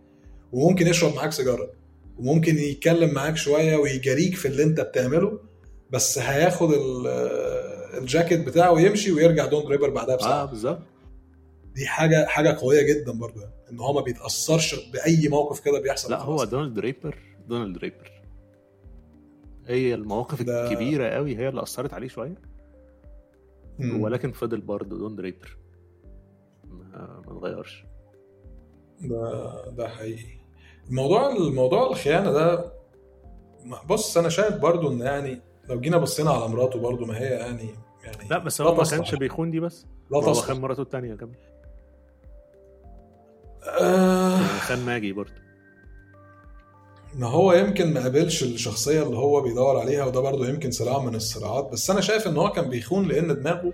[0.52, 1.70] وممكن يشرب معاك سيجارة
[2.18, 5.38] وممكن يتكلم معاك شوية ويجاريك في اللي أنت بتعمله
[5.90, 7.06] بس هياخد ال-
[7.98, 10.78] الجاكيت بتاعه ويمشي ويرجع دون دريبر بعدها آه بساعه بالظبط.
[11.76, 16.10] دي حاجة حاجة قوية جدا برضو يعني إن هو ما بيتأثرش بأي موقف كده بيحصل.
[16.10, 16.44] لا هو.
[16.44, 18.12] دونالد دريبر دونالد دريبر.
[19.66, 22.34] هي المواقف ده- الكبيرة قوي هي اللي أثرت عليه شوية.
[23.78, 24.00] مم.
[24.02, 25.58] ولكن فضل برضه دون دريبر.
[26.64, 27.84] ما ما اتغيرش.
[29.00, 30.36] ده ده حقيقي.
[30.88, 32.72] الموضوع الموضوع الخيانة ده
[33.88, 37.70] بص أنا شايف برضو إن يعني لو جينا بصينا على مراته برضو ما هي يعني
[38.04, 38.84] يعني لا بس هو ما.
[38.84, 39.86] كانش بيخون دي بس.
[40.10, 41.34] لا هو خان مراته التانية كمان
[43.68, 44.30] آه.
[44.36, 45.46] يعني خان ماجي برضه.
[47.14, 51.14] ما هو يمكن ما قابلش الشخصية اللي هو بيدور عليها وده برضو يمكن صراع من
[51.14, 51.68] الصراعات.
[51.72, 53.72] بس أنا شايف إن هو كان بيخون لأن دماغه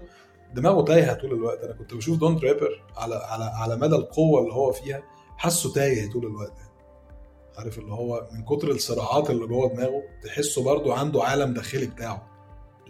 [0.55, 1.64] دماغه تايهة طول الوقت.
[1.64, 5.02] أنا كنت بشوف دون دريبر على على على مدى القوة اللي هو فيها
[5.37, 6.57] حاسه تايه طول الوقت.
[7.59, 12.28] عارف اللي هو من كتر الصراعات اللي جوه دماغه تحسه برضو عنده عالم داخلي بتاعه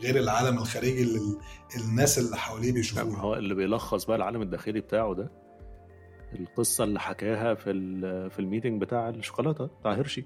[0.02, 1.38] غير العالم الخارجي اللي ال-
[1.80, 3.16] الناس اللي حواليه بيشوفوه.
[3.16, 5.30] هو اللي بيلخص بقى العالم الداخلي بتاعه ده
[6.40, 7.72] القصة اللي حكاها في
[8.30, 10.24] في ال meeting بتاع الشوكولاتة بتاع هيرشي.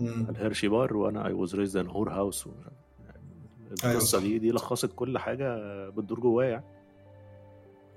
[0.00, 2.48] الهيرشي بار وأنا I was raised in whore house
[3.84, 3.98] أيوة.
[3.98, 4.18] صح.
[4.18, 5.56] دي دي لخصت كل حاجة
[5.88, 6.64] بتدور جواه يعني.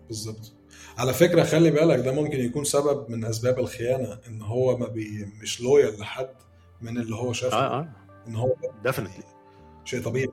[0.07, 0.53] بالظبط.
[0.97, 5.27] على فكرة خلي بالك ده ممكن يكون سبب من أسباب الخيانة إن هو ما بي
[5.41, 6.29] مش loyal لحد
[6.81, 7.57] من اللي هو شافه.
[7.57, 7.89] آه آه.
[8.27, 9.23] إن هو definitely
[9.85, 10.27] شيء طبيعي.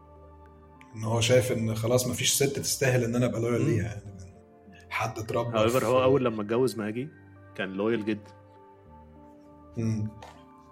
[0.97, 3.65] إن هو شايف إن خلاص ما فيش ست تستاهل إن أنا أبقى loyal.
[3.65, 4.03] ليها يعني.
[4.99, 7.09] حد اتربى however في- هو أول لما اتجوز ميجان
[7.57, 8.31] كان loyal جدا.
[9.77, 10.09] مم.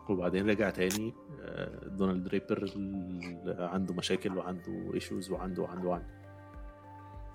[0.08, 6.06] وبعدين رجع تاني آه، دونالد دريبر ال- عنده مشاكل وعنده issues وعنده وعنده وعنده.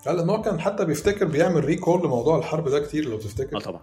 [0.06, 3.60] لا لأن هو كان حتى بيفتكر بيعمل recall لموضوع الحرب ده كتير لو آه تفتكر
[3.60, 3.82] طبعا.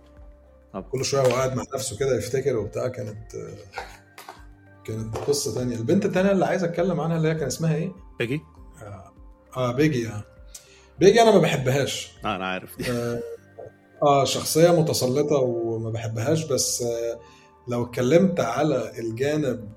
[0.91, 3.31] كل شوية هو قاعد مع نفسه كده يفتكر وبتاع كانت
[4.85, 5.75] كانت قصة تانية.
[5.75, 8.41] البنت التانية اللي عايز أتكلم عنها اللي هي كان اسمها إيه؟ بيجي؟
[8.83, 9.11] آه,
[9.57, 10.23] آه بيجي آه.
[10.99, 12.11] بيجي أنا ما بحبهاش.
[12.25, 12.91] آه أنا عارف دي.
[12.91, 13.19] آه
[14.03, 17.19] آه، شخصية متسلطة وما بحبهاش بس آه
[17.67, 19.69] لو اتكلمت على الجانب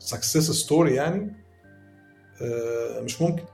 [0.00, 1.36] ال success story يعني
[2.42, 3.44] آه مش ممكن.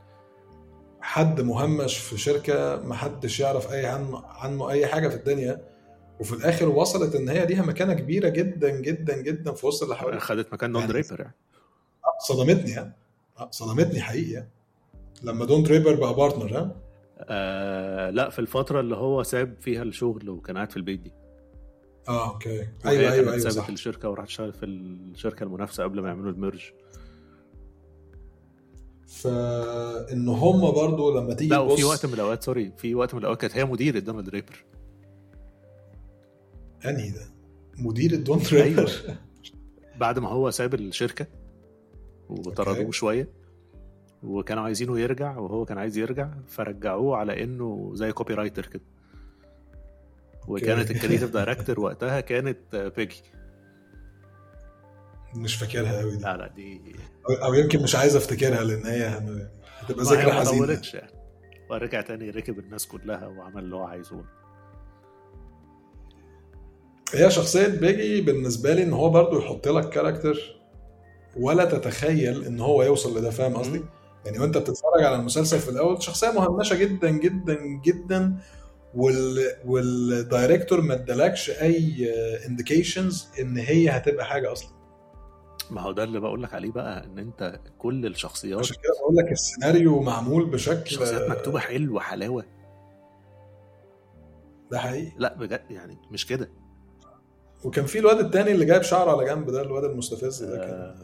[1.00, 5.60] حد مهمش في شركة ما حدش يعرف أي عنه عنه أي حاجة في الدنيا
[6.20, 10.20] وفي الآخر وصلت إن هي ليها مكانة كبيرة جدا جدا جدا في وسط اللي حواليها.
[10.20, 11.34] خدت مكان يعني- دريبر يعني.
[12.28, 12.92] صدمتني يعني.
[13.38, 14.48] آه، صدمتني حقيقي يعني.
[15.22, 16.76] لما دون دريبر بقى partner ها؟
[17.18, 21.12] آه لا في الفترة اللي هو ساب فيها الشغل وكان قاعد في البيت دي.
[22.08, 22.68] آه okay.
[22.86, 23.68] أيوه أيوه أيوه سابت صح.
[23.68, 26.62] الشركة وراحت تشتغل في الشركة المنافسة قبل ما يعملوا ال merge.
[29.06, 33.40] فإن هم برضو لما تيجي لا وفي وقت من الأوقات sorry في وقت من الأوقات
[33.40, 34.64] كانت هي مديرة دونالد دريبر
[36.84, 37.26] أنهي ده؟
[37.78, 39.16] مدير دون دريبر أيوة.
[39.96, 41.26] بعد ما هو ساب الشركة
[42.28, 43.26] وطردوه okay.
[44.22, 48.82] وكانوا عايزينه يرجع وهو كان عايز يرجع فرجعوه على إنه زي copywriter كده
[50.48, 50.90] وكانت.
[50.90, 53.22] ال creative director وقتها كانت بيجي
[55.34, 56.22] مش فاكرها قوي دي.
[56.22, 56.80] لا لا دي
[57.42, 59.06] أو يمكن مش عايز أفتكرها لأن هي
[59.78, 60.66] هتبقى ما ذكرى ما حزينة.
[60.66, 61.12] طولتش يعني.
[61.70, 64.24] ورجع تاني ركب الناس كلها وعمل اللي هو عايزه.
[67.14, 70.38] هي شخصية بيجي بالنسبة لي إن هو برضو يحط لك character
[71.36, 73.82] ولا تتخيل إن هو يوصل لده فاهم قصدي؟
[74.24, 77.54] يعني وأنت بتتفرج على المسلسل في الأول شخصية مهمشة جدا جدا
[77.84, 78.36] جدا
[78.94, 82.12] وال وال director ما ادالكش أي
[82.46, 84.70] indications إن هي هتبقى حاجة أصلا.
[85.70, 89.16] ما هو ده اللي بقول لك عليه بقى إن أنت كل الشخصيات عشان كده بقول
[89.16, 92.44] لك السيناريو معمول بشكل الشخصيات مكتوبة حلو وحلاوه
[94.70, 95.12] ده حقيقي.
[95.18, 96.50] لا بجد يعني مش كده.
[97.64, 100.96] وكان في الواد التاني اللي جايب شعره على جنب ده الواد المستفز ده كان آه.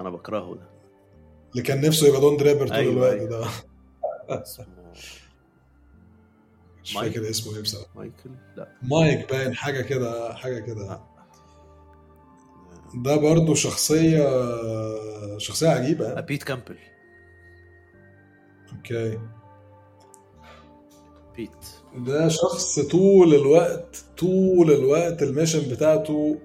[0.00, 0.71] أنا بكرهه ده.
[1.52, 3.28] اللي كان نفسه يبقى دون دريبر طول أيوة، الوقت أيوة.
[4.28, 4.66] ده اسمه
[6.84, 6.92] مش.
[6.94, 11.00] فاكر اسمه إيه بصراحة مايكل لا مايك باين حاجة كده حاجة كده.
[12.94, 14.28] ده برضو شخصية
[15.38, 16.20] شخصية عجيبة.
[16.20, 16.76] بيت كامبل
[18.76, 19.18] okay
[21.36, 21.50] بيت
[21.96, 26.38] ده شخص طول الوقت طول الوقت ال mission بتاعته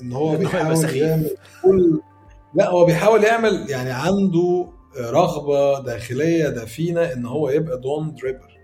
[0.00, 0.96] إن هو بيحاول.
[0.96, 1.30] يعمل
[1.62, 2.00] كل
[2.54, 4.68] لا هو بيحاول يعمل يعني عنده
[5.00, 8.54] رغبة داخلية دفينه إن هو يبقى دون دريبر.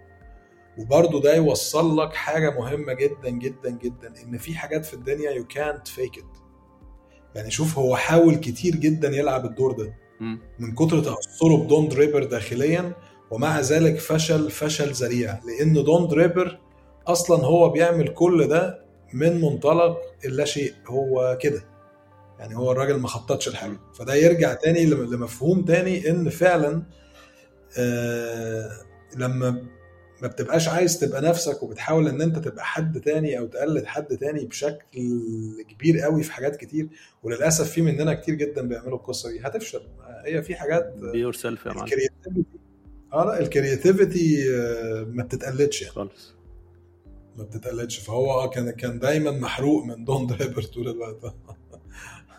[0.79, 5.47] وبرضه ده يوصل لك حاجة مهمة جدا جدا جدا إن في حاجات في الدنيا يو
[5.47, 6.25] كانت فيك ات
[7.35, 9.95] يعني شوف هو حاول كتير جدا يلعب الدور ده.
[10.59, 12.93] من كتر تأثره بدون دريبر داخليا
[13.31, 15.39] ومع ذلك فشل فشل ذريع.
[15.45, 16.59] لأن دون دريبر
[17.07, 21.70] أصلا هو بيعمل كل ده من منطلق اللا شيء هو كده.
[22.41, 26.83] يعني هو الراجل ما خططش الحاجة فده يرجع تاني لم- لمفهوم تاني إن فعلا
[27.79, 28.71] آه
[29.17, 29.51] لما
[30.23, 34.45] ما بتبقاش عايز تبقى نفسك وبتحاول إن أنت تبقى حد تاني أو تقلد حد تاني
[34.45, 34.81] بشكل
[35.69, 36.89] كبير قوي في حاجات كتير
[37.23, 39.41] وللأسف في مننا كتير جدا بيعملوا القصة دي.
[39.41, 39.81] هتفشل.
[40.25, 41.91] هي في حاجات be yourself يا معلم.
[43.13, 45.95] آه لا ال creativity آه، ما بتتقلدش يعني.
[45.95, 46.35] خالص.
[47.37, 47.99] ما بتتقلدش.
[47.99, 51.35] فهو آه كان كان دايما محروق من Don Draper طول الوقت.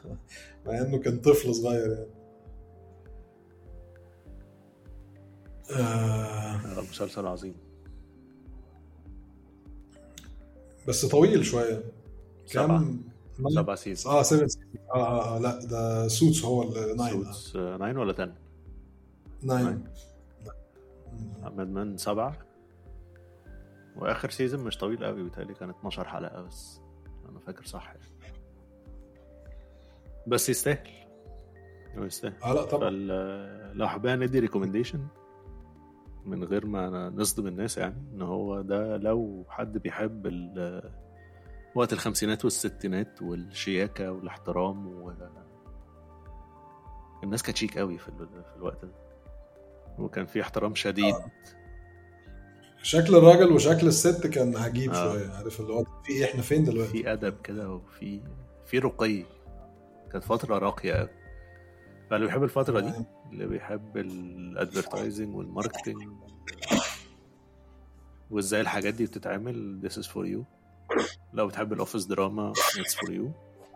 [0.66, 2.08] مع إنه كان طفل صغير يعني.
[5.72, 6.56] آه.
[6.56, 7.56] آه، مسلسل عظيم.
[10.88, 11.84] بس طويل شوية.
[12.52, 13.02] كام
[13.50, 13.76] سبعة.
[13.76, 14.48] season آه 7
[14.94, 18.34] آه آه آه لا ده Suits هو ال 9 Suits 9 ولا 10
[19.42, 19.78] 9
[21.50, 22.38] Mad Men سبعة.
[23.98, 26.80] وآخر season مش طويل قوي بيتهيألي كان 12 حلقة بس.
[27.30, 28.00] أنا فاكر صح يعني.
[30.28, 30.88] بس يستاهل.
[31.98, 32.34] هو يستاهل.
[32.44, 32.90] آه لا طبعا.
[33.74, 35.08] لو حابين ندي recommendation
[36.26, 40.92] من غير ما نصدم الناس يعني إن هو ده لو حد بيحب ال-
[41.76, 45.14] وقت الخمسينات والستينات والشياكة والاحترام و
[47.24, 48.92] الناس كانت شيك قوي في, ال- في الوقت ده.
[50.00, 51.16] وكان في احترام شديد.
[52.84, 55.12] شكل الراجل وشكل الست كان عجيب آه.
[55.14, 58.22] شوية عارف اللي هو في إحنا فين دلوقتي؟ في أدب كده وفي
[58.66, 59.24] في رقي.
[60.12, 60.94] كانت فترة راقية.
[60.94, 61.10] قوي
[62.10, 62.94] فاللي بيحب الفترة دي
[63.32, 65.98] اللي بيحب ال advertising وال marketing
[68.32, 70.44] وازاي الحاجات دي بتتعمل this is for you.
[71.34, 73.26] لو بتحب ال office drama it's for you.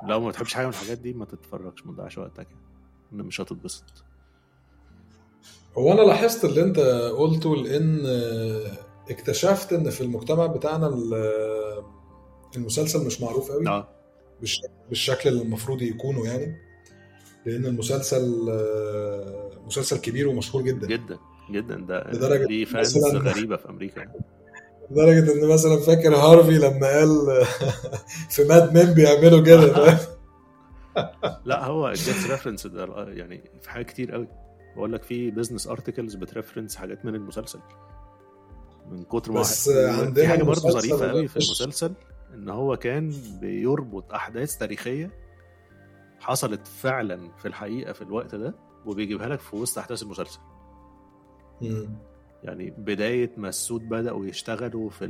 [0.07, 2.47] لو ما بتحبش حاجة من الحاجات دي ما تتفرجش ما تضيعش وقتك
[3.11, 3.23] يعني.
[3.23, 3.83] مش هتتبسط.
[5.77, 6.79] هو أنا لاحظت اللي أنت
[7.17, 8.05] قلته لأن
[9.09, 11.83] اكتشفت إن في المجتمع بتاعنا ال-
[12.55, 13.87] المسلسل مش معروف قوي آه.
[14.41, 16.55] بالش- بالشكل اللي المفروض يكونوا يعني.
[17.45, 18.49] لأن المسلسل
[19.65, 20.87] مسلسل كبير ومشهور جدا.
[20.87, 21.17] جدا
[21.51, 21.75] جدا.
[21.75, 22.97] ده لدرجة دي fans
[23.29, 24.05] غريبة في أمريكا.
[24.91, 27.09] لدرجة إن مثلا فاكر Harvey لما قال
[28.33, 29.97] في Mad Men بيعملوا كده فاهم؟
[31.45, 32.67] لا هو gets reference
[33.07, 34.27] يعني في حاجات كتير قوي.
[34.75, 37.59] بقول لك في business articles بت reference حاجات من المسلسل.
[38.91, 41.93] من كتر ما بس عندنا في حاجة برضه ظريفة قوي في المسلسل.
[42.35, 45.11] إن هو كان بيربط أحداث تاريخية
[46.19, 50.39] حصلت فعلا في الحقيقة في الوقت ده وبيجيبها لك في وسط أحداث المسلسل
[51.61, 51.89] مم.
[52.43, 55.07] يعني بداية ما السود بدأوا يشتغلوا في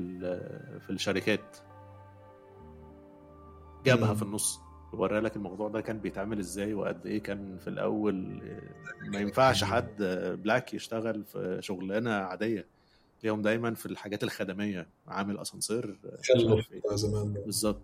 [0.80, 1.58] في الشركات
[3.86, 4.16] جابها مم.
[4.16, 4.60] في النص
[4.94, 8.42] ورى لك الموضوع ده كان بيتعمل إزاي وقد إيه كان في الأول
[9.08, 9.96] ما ينفعش حد
[10.44, 12.68] بلاك يشتغل في شغلانة عادية
[13.24, 16.00] ليهم دايما في الحاجات الخدمية عامل أسانسير
[16.72, 17.82] بتاع زمان بالظبط.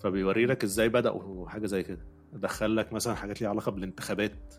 [0.00, 2.06] فبيوري لك إزاي بدأوا حاجة زي كده.
[2.32, 4.54] دخل لك مثلا حاجات ليها علاقة بالانتخابات.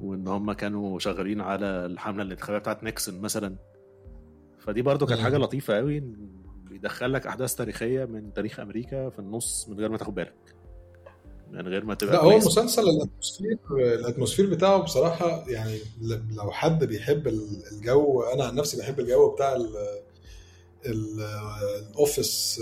[0.00, 3.56] وإن هم كانوا شغالين على الحملة الانتخابية بتاعت نيكسون مثلا.
[4.58, 5.20] فدي برضو كانت.
[5.20, 6.00] حاجة لطيفة قوي
[6.64, 10.55] بيدخل لك أحداث تاريخية من تاريخ أمريكا في النص من غير ما تاخد بالك.
[11.50, 12.30] من غير ما تبقى لا هو.
[12.30, 15.78] المسلسل ال atmosphere ال atmosphere بتاعه بصراحة يعني
[16.36, 19.76] لو حد بيحب ال- الجو أنا عن نفسي بحب الجو بتاع ال-
[20.86, 21.20] ال-
[21.90, 22.60] ال office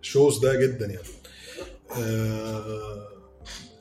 [0.00, 1.08] shows ده جدا يعني.
[1.96, 3.08] آه،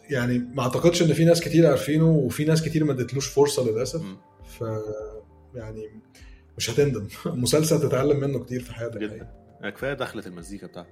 [0.09, 4.01] يعني ما أعتقدش إن في ناس كتير عارفينه وفي ناس كتير ما ادتلوش فرصة للأسف.
[4.59, 4.63] ف
[5.55, 5.89] يعني
[6.57, 7.07] مش هتندم.
[7.25, 8.97] مسلسل تتعلم منه كتير في حياتك.
[8.97, 9.29] جدا.
[9.75, 10.89] كفاية دخلت المزيكا بتاعته.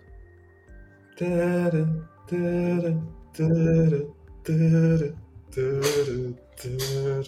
[1.20, 3.04] تارن تارن
[3.34, 4.10] تارن
[4.44, 5.16] تارن
[5.52, 6.36] تارن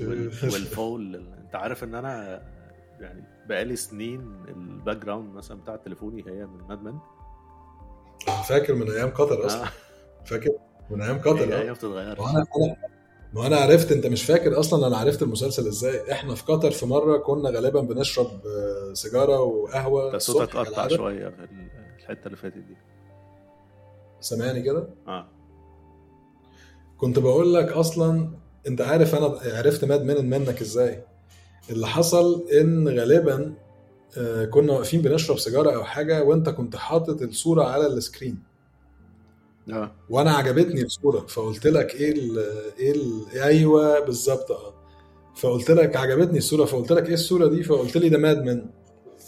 [0.02, 0.54] وال- تارن.
[0.54, 2.42] وال fall انت عارف ان أنا
[3.00, 6.99] يعني بقالي سنين ال background مثلا بتاع تليفوني هي من Mad Men
[8.50, 9.70] فاكر من أيام قطر أصلا آه.
[10.26, 10.50] فاكر
[10.89, 11.76] من أيام قطر آه
[12.22, 12.76] وأنا أنا
[13.34, 16.86] ما أنا عرفت أنت مش فاكر أصلا أنا عرفت المسلسل إزاي إحنا في قطر في
[16.86, 20.96] مرة كنا غالبا بنشرب آه، سيجارة وقهوة صوتك الصبح قطع كالعادة.
[20.98, 21.70] شوية في ال-
[22.00, 22.76] الحتة اللي فاتت دي
[24.22, 25.28] سامعني كده؟ آه.
[26.97, 28.30] كنت بقول لك أصلا
[28.67, 31.03] أنت عارف أنا عرفت ماد من منك إزاي؟
[31.69, 33.53] اللي حصل إن غالبا
[34.17, 38.39] آه، كنا واقفين بنشرب سيجارة أو حاجة وأنت كنت حاطط الصورة على السكرين.
[39.72, 39.91] آه.
[40.09, 42.39] وأنا عجبتني الصورة فقلت لك إيه ال
[42.80, 44.74] إيه ال أيوه بالظبط آه.
[45.36, 48.65] فقلت لك عجبتني الصورة فقلت لك إيه الصورة دي؟ فقلت لي ده ماد من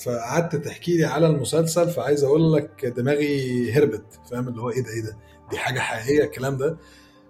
[0.03, 4.89] فقعدت تحكي لي على المسلسل فعايز أقول لك دماغي هربت فاهم؟ اللي هو إيه ده
[4.89, 5.17] إيه ده؟
[5.51, 6.77] دي حاجة حقيقية الكلام ده.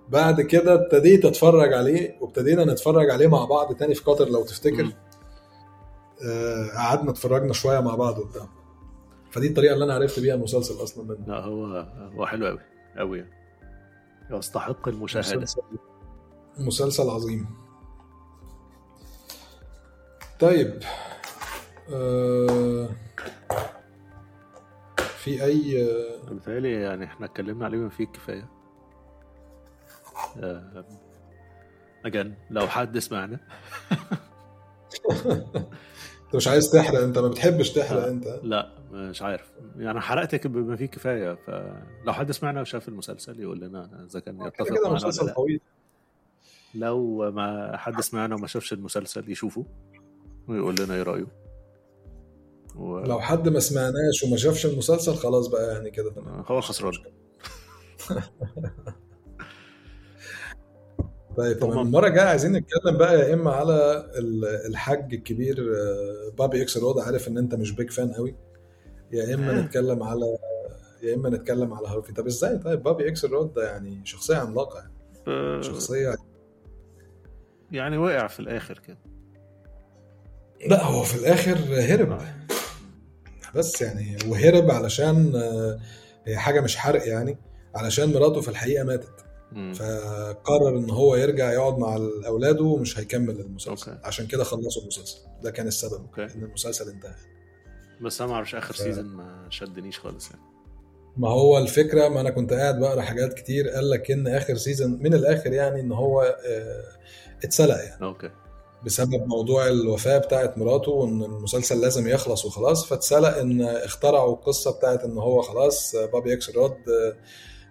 [0.10, 4.94] بعد كده ابتديت أتفرج عليه وابتدينا نتفرج عليه مع بعض تاني في قطر لو تفتكر.
[6.26, 8.48] آه، قعدنا اتفرجنا شوية مع بعض وبتاع
[9.32, 11.28] فدي الطريقة اللي أنا عرفت بيها المسلسل أصلا منه.
[11.28, 11.66] لا هو
[12.16, 12.60] هو حلو قوي
[12.98, 13.26] قوي
[14.32, 15.38] يستحق المشاهدة.
[15.38, 15.62] مسلسل
[16.58, 17.48] مسلسل عظيم.
[20.40, 21.23] طيب آه
[25.18, 25.88] في أي
[26.30, 28.50] بالتالي يعني إحنا اتكلمنا عليه بما فيه الكفايه
[32.06, 33.40] اجان لو حد سمعنا
[36.34, 38.40] أنت مش عايز تحرق أنت ما بتحبش تحرق أنت.
[38.44, 39.54] لا مش عارف.
[39.78, 41.34] يعني حرقتك بما فيه كفاية.
[41.34, 45.62] فلو حد سمعنا وشاف المسلسل يقول لنا إذا كان يتفق معنا ولا مسلسل طويل.
[46.76, 49.66] لو ما حد سمعنا وما شافش المسلسل يشوفه
[50.48, 51.43] ويقول لنا إيه رأيه.
[52.76, 53.00] و...
[53.00, 56.44] لو حد ما سمعناش وما شافش المسلسل خلاص بقى يعني كده تمام.
[56.48, 56.94] هو خسران.
[61.38, 61.80] طيب تمام.
[61.80, 67.28] المرة الجاية عايزين نتكلم بقى يا إما على ال- الحاج الكبير آه، Bobby Axelrod عارف
[67.28, 68.36] إن أنت مش big fan قوي
[69.12, 69.62] يا إما آه.
[69.62, 70.38] نتكلم على
[71.04, 72.14] يا إما نتكلم على Harvey.
[72.14, 74.94] طب إزاي؟ طيب Bobby Axelrod ده يعني شخصية عملاقة يعني.
[75.28, 76.16] آه، شخصية
[77.72, 78.98] يعني وقع في الآخر كده.
[80.68, 81.58] لا هو في الآخر
[81.94, 82.12] هرب.
[82.12, 82.43] آه.
[83.56, 85.80] بس يعني وهرب علشان آه،
[86.26, 87.38] هي حاجة مش حرق يعني
[87.76, 89.10] علشان مراته في الحقيقة ماتت.
[89.52, 89.74] مم.
[89.74, 91.96] فقرر إن هو يرجع يقعد مع
[92.28, 93.92] أولاده ومش هيكمل المسلسل.
[93.92, 94.06] okay.
[94.08, 95.18] عشان كده خلصوا المسلسل.
[95.44, 96.24] ده كان السبب okay.
[96.24, 97.16] إن المسلسل انتهى.
[98.02, 100.42] بس أنا ما أعرفش آخر ف- season ما شدنيش خالص يعني.
[101.18, 104.92] ما هو الفكرة ما أنا كنت قاعد بقرأ حاجات كتير قال لك إن آخر season
[105.04, 106.84] من الآخر يعني إن هو آه،
[107.44, 108.04] اتسلق يعني.
[108.04, 108.30] okay.
[108.86, 112.86] بسبب موضوع الوفاة بتاعت مراته وإن المسلسل لازم يخلص وخلاص.
[112.86, 117.16] فاتسلق إن اخترعوا القصة بتاعت إن هو خلاص Bobby Axelrod آه،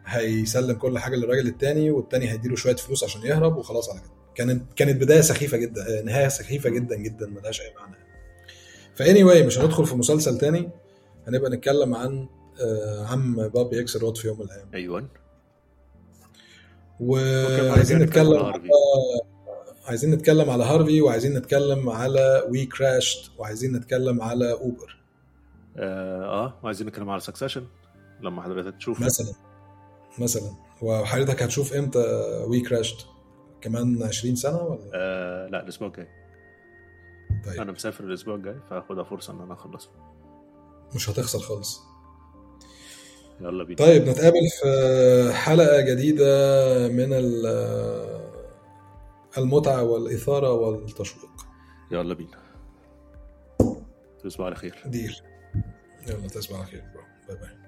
[0.07, 4.11] هيسلم كل حاجة للراجل التاني والتاني هيديله شوية فلوس عشان يهرب وخلاص على كده.
[4.35, 7.97] كانت كانت بداية سخيفة جدا آه، نهاية سخيفة جدا جدا ملهاش أي معنى.
[8.95, 10.71] ف anyway مش هندخل في مسلسل تاني.
[11.29, 12.29] هنبقى نتكلم عن
[12.61, 14.69] آه، عم Bobby Axelrod في يوم من الأيام.
[14.75, 15.09] أيوه.
[17.01, 18.53] وعايزين نتكلم.
[19.93, 24.97] عايزين نتكلم على Harvey وعايزين نتكلم على WeCrashed وعايزين نتكلم على Uber
[25.77, 26.55] آه, آه.
[26.63, 27.65] وعايزين نتكلم على Succession
[28.23, 29.01] لما حضرتك تشوف.
[29.01, 29.33] مثلا
[30.19, 30.51] مثلا.
[30.83, 31.99] وحضرتك هتشوف إمتى
[32.47, 33.07] WeCrashed
[33.61, 36.07] كمان 20 سنة ولا؟ آه لا الأسبوع الجاي.
[37.47, 37.61] طيب.
[37.61, 39.91] أنا مسافر الأسبوع الجاي فهاخدها فرصة إن أنا اخلصه
[40.95, 41.81] مش هتخسر خالص.
[43.41, 43.79] يلا بينا.
[43.79, 46.25] طيب نتقابل في حلقة جديدة
[46.89, 48.22] من ال-
[49.39, 51.47] المتعة والإثارة والتشويق.
[51.91, 52.43] يلا بينا.
[54.25, 54.83] تصبحوا على خير.
[54.87, 55.17] deal
[56.07, 56.85] يلا تصبح على خير
[57.29, 57.62] bye bye.